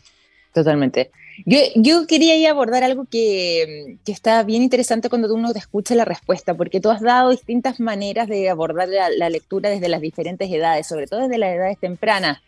[0.53, 1.11] Totalmente.
[1.47, 6.55] Yo, quería abordar algo que, que, está bien interesante cuando uno te escucha la respuesta,
[6.55, 11.07] porque tú has dado distintas maneras de abordar la, lectura desde las diferentes edades, sobre
[11.07, 12.39] todo desde las edades tempranas.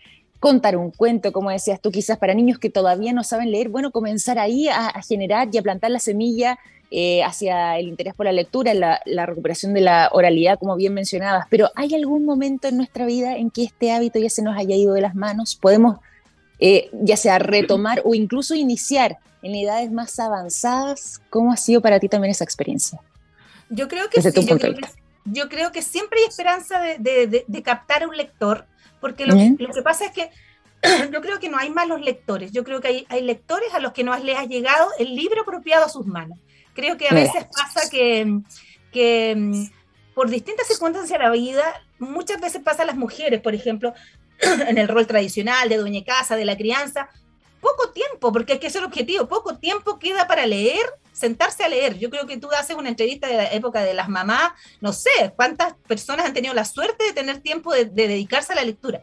[0.40, 3.92] Contar un cuento, como decías tú, quizás para niños que todavía no saben leer, bueno,
[3.92, 6.59] comenzar ahí a, generar y a plantar la semilla
[6.90, 10.94] eh, hacia el interés por la lectura, la, la recuperación de la oralidad, como bien
[10.94, 11.46] mencionabas.
[11.48, 14.74] Pero ¿hay algún momento en nuestra vida en que este hábito ya se nos haya
[14.74, 15.55] ido de las manos?
[15.55, 15.98] ¿Podemos
[16.64, 21.20] eh, ya sea retomar o incluso iniciar en edades más avanzadas.
[21.29, 23.01] ¿Cómo ha sido para ti también esa experiencia?
[23.68, 24.29] Yo creo que, sí,
[25.25, 28.64] yo, creo que siempre hay esperanza de, captar a un lector,
[29.01, 30.31] porque lo, que pasa es que
[31.12, 34.05] yo creo que no hay malos lectores, yo creo que hay, lectores a los que
[34.05, 36.38] no les ha llegado el libro apropiado a sus manos.
[36.75, 38.40] Creo que a veces pasa que,
[38.92, 39.64] que mm,
[40.14, 41.64] por distintas circunstancias de la vida,
[41.98, 43.94] muchas veces pasa a las mujeres, por ejemplo,
[44.68, 47.09] en el rol tradicional de dueña casa, de la crianza,
[47.61, 51.68] poco tiempo, porque es que es el objetivo, poco tiempo queda para leer, sentarse a
[51.68, 51.96] leer.
[51.96, 55.33] Yo creo que tú haces una entrevista de la época de las mamás, no sé
[55.37, 59.02] cuántas personas han tenido la suerte de tener tiempo de, dedicarse a la lectura.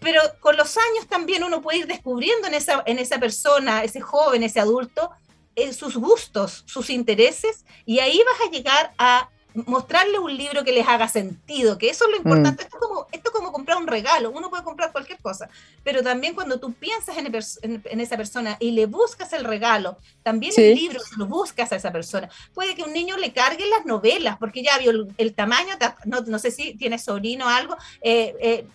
[0.00, 4.00] Pero con los años también uno puede ir descubriendo en esa, en esa persona, ese
[4.00, 5.10] joven, ese adulto,
[5.56, 9.30] en sus gustos, sus intereses, y ahí vas a llegar a
[9.64, 12.62] mostrarle un libro que les haga sentido, que eso es lo importante.
[12.62, 12.66] Mm.
[12.66, 15.48] Esto, es como, esto como comprar un regalo, uno puede comprar cualquier cosa,
[15.82, 20.74] pero también cuando tú piensas en, esa persona y le buscas el regalo, también el
[20.74, 22.28] libro lo buscas a esa persona.
[22.54, 26.38] Puede que un niño le cargue las novelas, porque ya vio el, tamaño, no, no,
[26.38, 28.66] sé si tiene sobrino o algo, eh, eh,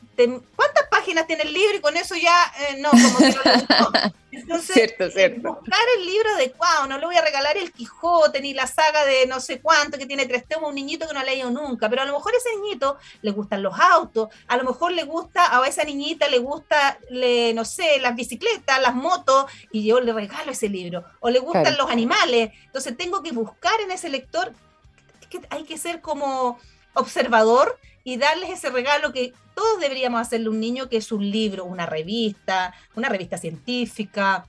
[0.56, 1.78] ¿cuántas páginas tiene el libro?
[1.78, 5.56] Y con eso ya, eh, no, como que no Entonces, cierto, cierto.
[5.56, 9.26] buscar el libro adecuado, no le voy a regalar el Quijote ni la saga de
[9.26, 12.01] no sé cuánto que tiene tres tomos un niñito que no ha leído nunca, pero
[12.01, 15.67] a lo mejor ese niñito le gustan los autos, a lo mejor le gusta, a
[15.67, 20.51] esa niñita le gusta, le, no sé, las bicicletas, las motos, y yo le regalo
[20.51, 24.53] ese libro, o le gustan los animales, entonces tengo que buscar en ese lector,
[25.29, 26.60] que hay que ser como
[26.93, 31.29] observador y darles ese regalo que todos deberíamos hacerle a un niño, que es un
[31.29, 34.45] libro, una revista, una revista científica.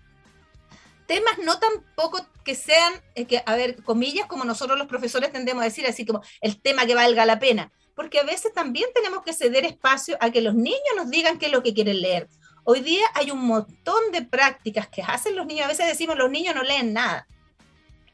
[1.12, 2.94] Temas no tampoco que sean,
[3.28, 6.86] que, a ver, comillas, como nosotros los profesores tendemos a decir, así como el tema
[6.86, 7.70] que valga la pena.
[7.94, 11.46] porque a veces también tenemos que ceder espacio a que los niños nos digan qué
[11.46, 12.30] es lo que quieren leer.
[12.64, 15.66] Hoy día hay un montón de prácticas que hacen los niños.
[15.66, 17.26] A veces decimos los niños no leen nada.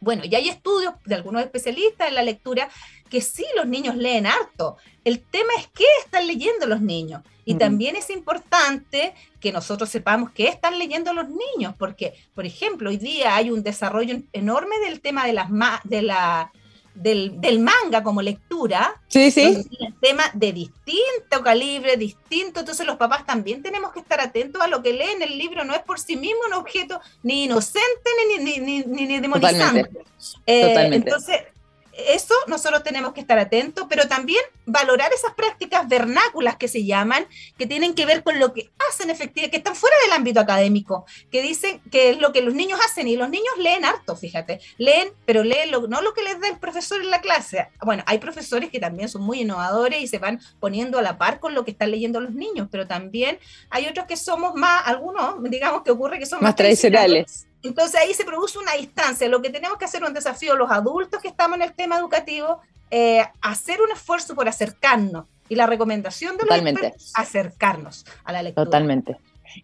[0.00, 2.68] Bueno, y hay estudios de algunos especialistas en la lectura
[3.08, 4.76] que sí los niños leen harto.
[5.04, 7.22] El tema es qué están leyendo los niños.
[7.44, 12.90] Y también es importante que nosotros sepamos qué están leyendo los niños, porque, por ejemplo,
[12.90, 15.48] hoy día hay un desarrollo enorme del tema de, las
[15.84, 16.52] de la
[16.94, 19.66] del, manga como lectura, sí, sí.
[20.00, 24.82] tema de distinto calibre, distinto, entonces los papás también tenemos que estar atentos a lo
[24.82, 28.82] que leen el libro, no es por sí mismo un objeto ni inocente ni, ni,
[28.84, 29.84] ni, ni demonizante.
[29.84, 30.36] Totalmente.
[30.46, 31.40] Eh, entonces,
[31.98, 37.26] eso nosotros tenemos que estar atentos, pero también valorar esas prácticas vernáculas que se llaman,
[37.56, 41.06] que tienen que ver con lo que hacen efectivamente, que están fuera del ámbito académico,
[41.30, 44.61] que dicen que es lo que los niños hacen y los niños leen harto, fíjate,
[44.76, 47.68] leen, pero leen no lo que les da el profesor en la clase.
[47.82, 51.40] Bueno, hay profesores que también son muy innovadores y se van poniendo a la par
[51.40, 53.38] con lo que están leyendo los niños, pero también
[53.70, 58.14] hay otros que somos más, algunos, digamos que ocurre que son más, tradicionales entonces ahí
[58.14, 59.28] se produce una distancia.
[59.28, 61.98] Lo que tenemos que hacer es un desafío los adultos que estamos en el tema
[61.98, 65.26] educativo, eh, hacer un esfuerzo por acercarnos.
[65.50, 68.66] Y la recomendación de los expertos, acercarnos a la lectura.
[68.66, 69.16] Totalmente.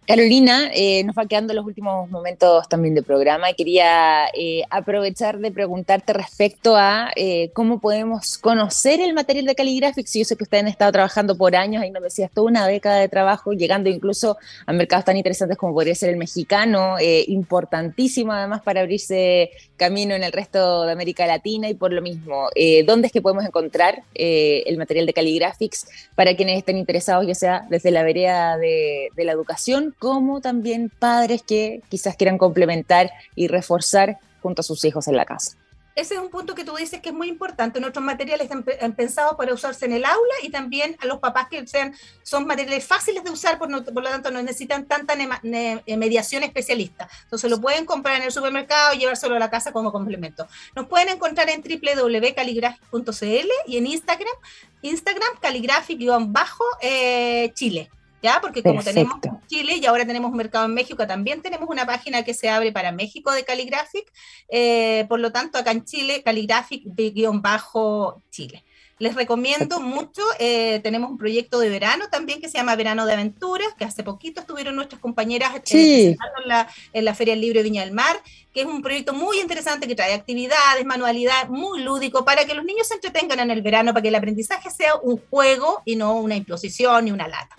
[0.07, 5.51] Carolina, eh, nos va quedando los últimos momentos también del programa quería eh, aprovechar de
[5.51, 10.13] preguntarte respecto a eh, cómo podemos conocer el material de Caligraphics.
[10.13, 12.99] Yo sé que ustedes han estado trabajando por años, ahí nos decías, toda una década
[12.99, 16.95] de trabajo, llegando incluso a mercados tan interesantes como podría ser el mexicano,
[17.27, 22.49] importantísimo además para abrirse camino en el resto de América Latina y por lo mismo,
[22.85, 27.65] ¿dónde es que podemos encontrar el material de Caligraphics para quienes estén interesados, ya sea
[27.69, 29.74] desde la vereda de la educación?
[29.97, 35.25] Como también padres que quizás quieran complementar y reforzar junto a sus hijos en la
[35.25, 35.57] casa.
[35.95, 37.79] Ese es un punto que tú dices que es muy importante.
[37.79, 41.65] Nuestros materiales están pensados para usarse en el aula y también a los papás que
[41.67, 47.07] sean, son materiales fáciles de usar, por, lo tanto no necesitan tanta eh, mediación especialista.
[47.23, 50.45] Entonces lo pueden comprar en el supermercado y llevárselo a la casa como complemento.
[50.75, 54.35] Nos pueden encontrar en www.caligraphic.cl y en Instagram,
[54.81, 57.89] Instagram caligraphic-chile.
[58.21, 58.39] ¿Ya?
[58.41, 59.15] Porque como tenemos
[59.47, 62.71] Chile y ahora tenemos un mercado en México, también tenemos una página que se abre
[62.71, 64.11] para México de Caligraphic,
[64.49, 68.63] eh, por lo tanto acá en Chile, Caligraphic-Chile.
[68.97, 73.11] Les recomiendo mucho, eh, tenemos un proyecto de verano también que se llama Verano de
[73.11, 77.59] Aventuras, que hace poquito estuvieron nuestras compañeras eh, en, la, en la Feria del Libro
[77.59, 78.15] de Viña del Mar,
[78.53, 82.63] que es un proyecto muy interesante que trae actividades, manualidad, muy lúdico, para que los
[82.63, 86.15] niños se entretengan en el verano, para que el aprendizaje sea un juego y no
[86.15, 87.57] una imposición ni una lata.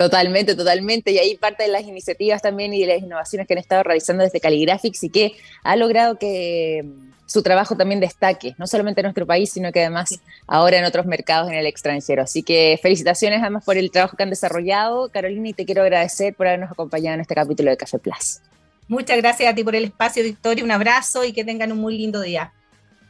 [0.00, 1.10] Totalmente, totalmente.
[1.10, 4.24] Y ahí parte de las iniciativas también y de las innovaciones que han estado realizando
[4.24, 9.04] desde Caligraphics y que ha logrado que mm, su trabajo también destaque, no solamente en
[9.04, 12.22] nuestro país, sino que además ahora en otros mercados en el extranjero.
[12.22, 16.34] Así que felicitaciones además por el trabajo que han desarrollado, Carolina, y te quiero agradecer
[16.34, 18.40] por habernos acompañado en este capítulo de Café Plus.
[18.88, 20.64] Muchas gracias a ti por el espacio, Victoria.
[20.64, 22.54] Un abrazo y que tengan un muy lindo día.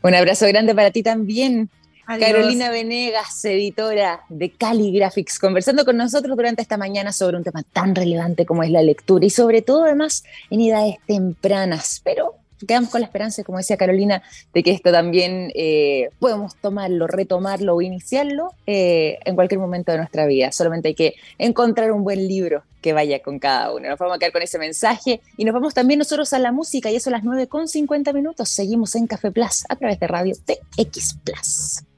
[0.03, 1.71] Un abrazo grande para ti también.
[2.19, 7.63] Carolina Venegas, editora de Cali Graphics, conversando con nosotros durante esta mañana sobre un tema
[7.63, 12.35] tan relevante como es la lectura y sobre todo además en edades tempranas, pero
[12.67, 17.77] quedamos con la esperanza, como decía Carolina, de que esto también eh, podemos tomarlo, retomarlo
[17.77, 20.53] o iniciarlo eh, en cualquier momento de nuestra vida.
[20.53, 23.89] Solamente hay que encontrar un buen libro que vaya con cada uno.
[23.89, 26.91] Nos vamos a quedar con ese mensaje y nos vamos también nosotros a la música
[26.91, 28.49] y eso a las 9 con 50 minutos.
[28.49, 31.90] Seguimos en Café Plus a través de Radio TX Plus.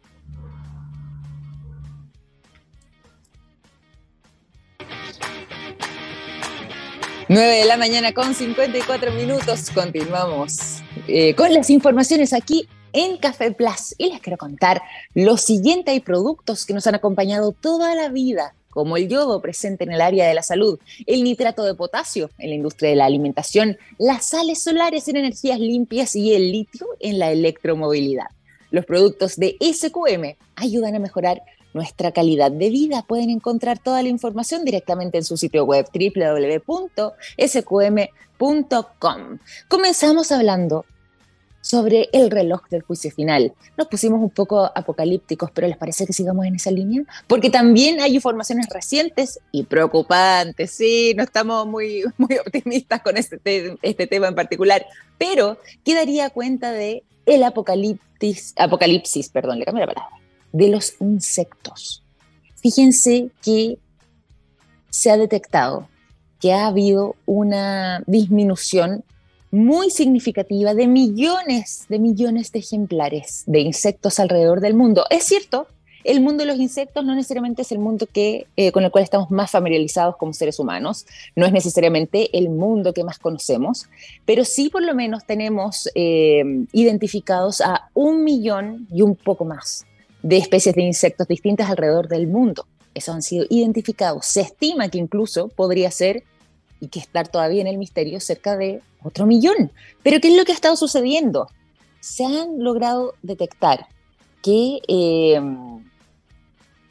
[7.33, 9.71] 9 de la mañana con 54 minutos.
[9.71, 13.95] Continuamos eh, con las informaciones aquí en Café Plus.
[13.97, 14.83] Y les quiero contar
[15.15, 19.85] lo siguiente: hay productos que nos han acompañado toda la vida, como el yodo presente
[19.85, 23.07] en el área de la salud, el nitrato de potasio en la industria de la
[23.07, 28.27] alimentación, las sales solares en energías limpias y el litio en la electromovilidad.
[28.71, 31.41] Los productos de SQM ayudan a mejorar
[31.75, 33.03] nuestra calidad de vida.
[33.03, 37.09] Pueden encontrar toda la información directamente en su sitio web www.sqm.com.
[39.69, 40.85] Comenzamos hablando
[41.63, 43.55] sobre el reloj del juicio final.
[43.79, 47.05] Nos pusimos un poco apocalípticos, pero ¿les parece que sigamos en esa línea?
[47.27, 52.03] Porque también hay informaciones recientes y preocupantes, sí, no estamos muy,
[52.47, 54.85] optimistas con este, este tema en particular,
[55.17, 60.09] pero ¿qué daría cuenta de el apocalipsis, perdón, le la palabra,
[60.53, 62.03] de los insectos.
[62.57, 63.79] Fíjense que
[64.91, 65.89] se ha detectado
[66.41, 69.05] que ha habido una disminución
[69.51, 75.05] muy significativa de millones de millones de ejemplares de insectos alrededor del mundo.
[75.11, 75.69] Es cierto
[76.05, 79.05] el mundo de los insectos no necesariamente es el mundo que, eh, con el cual
[79.05, 83.89] estamos más familiarizados como seres humanos, no es necesariamente el mundo que más conocemos,
[84.25, 86.43] pero sí por lo menos tenemos eh,
[86.73, 89.87] identificados a un millón y un poco más
[90.23, 92.67] de especies de insectos distintas alrededor del mundo.
[92.95, 94.27] Esos han sido identificados.
[94.27, 96.25] Se estima que incluso podría ser,
[96.83, 99.71] y que estar todavía en el misterio, cerca de otro millón.
[100.03, 101.47] Pero ¿qué es lo que ha estado sucediendo?
[102.01, 103.87] Se han logrado detectar
[104.43, 105.41] que eh,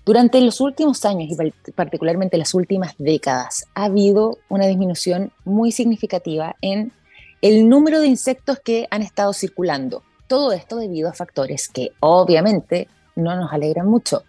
[0.06, 6.56] durante los últimos años y particularmente las últimas décadas ha habido una disminución muy significativa
[6.62, 6.94] en
[7.42, 10.04] el número de insectos que han estado circulando.
[10.28, 14.24] Todo esto debido a factores que obviamente no nos alegran mucho.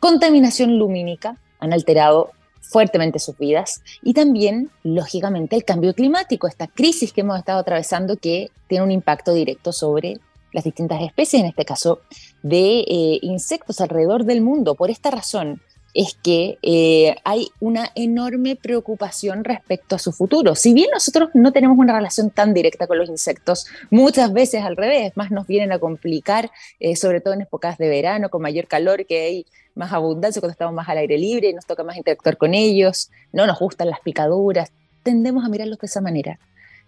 [0.00, 7.12] Contaminación lumínica han alterado fuertemente sus vidas y también, lógicamente, el cambio climático, esta crisis
[7.12, 10.18] que hemos estado atravesando que tiene un impacto directo sobre
[10.52, 12.00] las distintas especies, en este caso
[12.42, 14.74] de eh, insectos alrededor del mundo.
[14.74, 15.60] Por esta razón
[15.94, 20.54] es que eh, hay una enorme preocupación respecto a su futuro.
[20.54, 24.76] Si bien nosotros no tenemos una relación tan directa con los insectos, muchas veces al
[24.76, 28.66] revés, más nos vienen a complicar, eh, sobre todo en épocas de verano, con mayor
[28.66, 32.36] calor, que hay más abundancia cuando estamos más al aire libre, nos toca más interactuar
[32.36, 34.70] con ellos, no nos gustan las picaduras,
[35.02, 36.38] tendemos a mirarlos de esa manera.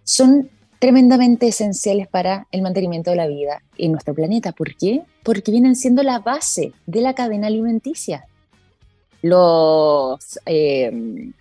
[0.05, 4.53] Son tremendamente esenciales para el mantenimiento de la vida en nuestro planeta.
[4.53, 5.03] ¿Por qué?
[5.23, 8.25] Porque vienen siendo la base de la cadena alimenticia.
[9.23, 11.33] Los eh,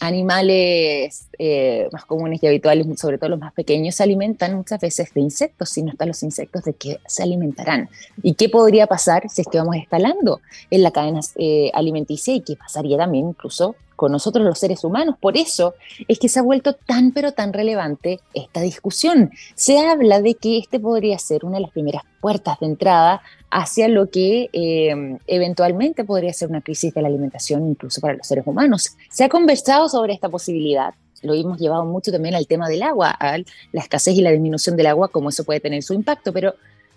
[0.00, 5.12] animales eh, más comunes y habituales, sobre todo los más pequeños, se alimentan muchas veces
[5.14, 5.70] de insectos.
[5.70, 7.88] Si no están los insectos, ¿de qué se alimentarán?
[8.22, 12.56] ¿Y qué podría pasar si es que escalando en la cadena eh, alimenticia y qué
[12.56, 15.16] pasaría también incluso con nosotros los seres humanos.
[15.20, 15.74] Por eso
[16.06, 19.32] es que se ha vuelto tan pero tan relevante esta discusión.
[19.56, 23.88] Se habla de que este podría ser una de las primeras puertas de entrada hacia
[23.88, 28.46] lo que eh, eventualmente podría ser una crisis de la alimentación incluso para los seres
[28.46, 28.96] humanos.
[29.10, 30.94] Se ha conversado sobre esta posibilidad.
[31.22, 34.76] Lo hemos llevado mucho también al tema del agua, a la escasez y la disminución
[34.76, 36.54] del agua, cómo eso puede tener su impacto, pero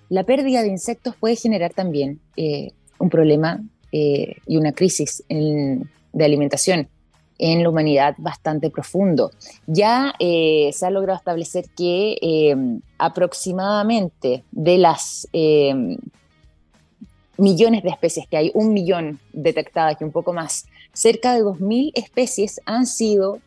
[0.09, 3.59] la pérdida de insectos puede generar también eh, un problema
[3.91, 6.87] eh, y una crisis en, de alimentación
[7.37, 9.31] en la humanidad bastante profundo.
[9.65, 12.55] Ya eh, se ha logrado establecer que eh,
[12.99, 15.97] aproximadamente de las eh,
[17.37, 21.91] millones de especies que hay, un millón detectadas y un poco más, cerca de 2.000
[21.95, 23.39] especies han sido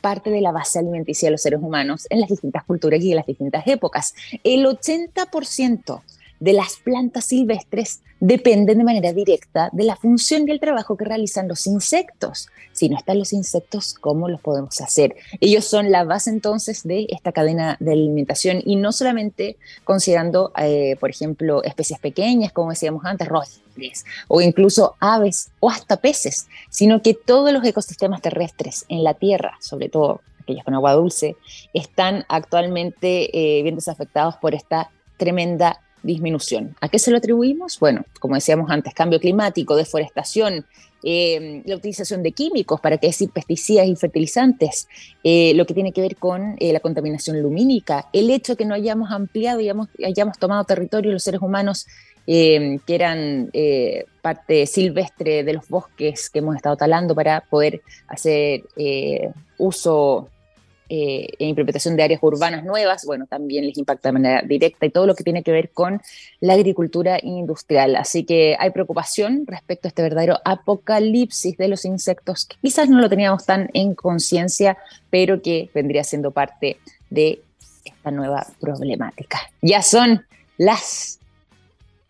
[0.00, 3.16] parte de la base alimenticia de los seres humanos en las distintas culturas y en
[3.16, 4.14] las distintas épocas.
[4.42, 6.02] El 80%
[6.40, 11.04] de las plantas silvestres dependen de manera directa de la función y el trabajo que
[11.04, 12.48] realizan los insectos.
[12.72, 15.14] Si no están los insectos, ¿cómo los podemos hacer?
[15.40, 20.96] Ellos son la base entonces de esta cadena de alimentación y no solamente considerando, eh,
[20.98, 27.02] por ejemplo, especies pequeñas, como decíamos antes, roedores, o incluso aves o hasta peces, sino
[27.02, 31.36] que todos los ecosistemas terrestres en la Tierra, sobre todo aquellos con agua dulce,
[31.72, 36.76] están actualmente eh, bien desafectados por esta tremenda disminución.
[36.80, 37.78] ¿A qué se lo atribuimos?
[37.80, 40.64] Bueno, como decíamos antes, cambio climático, deforestación,
[41.06, 44.88] eh, la utilización de químicos, para qué decir pesticidas y fertilizantes,
[45.22, 48.64] eh, lo que tiene que ver con eh, la contaminación lumínica, el hecho de que
[48.64, 51.86] no hayamos ampliado y hayamos, tomado territorio los seres humanos
[52.26, 53.50] que eran
[54.22, 58.62] parte silvestre de los bosques que hemos estado talando para poder hacer
[59.58, 60.30] uso
[60.88, 64.90] eh, en implementación de áreas urbanas nuevas, bueno, también les impacta de manera directa y
[64.90, 66.02] todo lo que tiene que ver con
[66.40, 67.96] la agricultura industrial.
[67.96, 73.00] Así que hay preocupación respecto a este verdadero apocalipsis de los insectos, que quizás no
[73.00, 74.76] lo teníamos tan en conciencia,
[75.10, 76.78] pero que vendría siendo parte
[77.08, 77.40] de
[77.84, 79.40] esta nueva problemática.
[79.62, 80.26] Ya son
[80.58, 81.18] las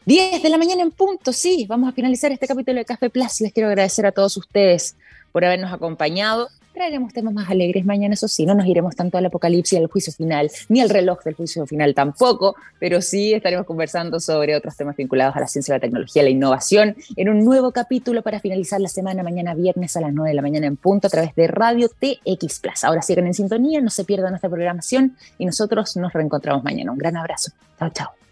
[0.06, 3.40] 10 de la mañana en punto, sí, vamos a finalizar este capítulo de Café Plus.
[3.40, 4.96] Les quiero agradecer a todos ustedes
[5.32, 6.48] por habernos acompañado.
[6.74, 10.12] Traeremos temas más alegres mañana, eso sí, no nos iremos tanto al apocalipsis, al juicio
[10.12, 14.96] final, ni al reloj del juicio final tampoco, pero sí estaremos conversando sobre otros temas
[14.96, 18.88] vinculados a la ciencia, la tecnología, la innovación, en un nuevo capítulo para finalizar la
[18.88, 21.88] semana, mañana viernes a las 9 de la mañana en punto, a través de Radio
[21.88, 22.82] TX Plus.
[22.82, 26.90] Ahora sigan en sintonía, no se pierdan nuestra programación y nosotros nos reencontramos mañana.
[26.90, 27.52] Un gran abrazo.
[27.78, 28.23] Chao, chao.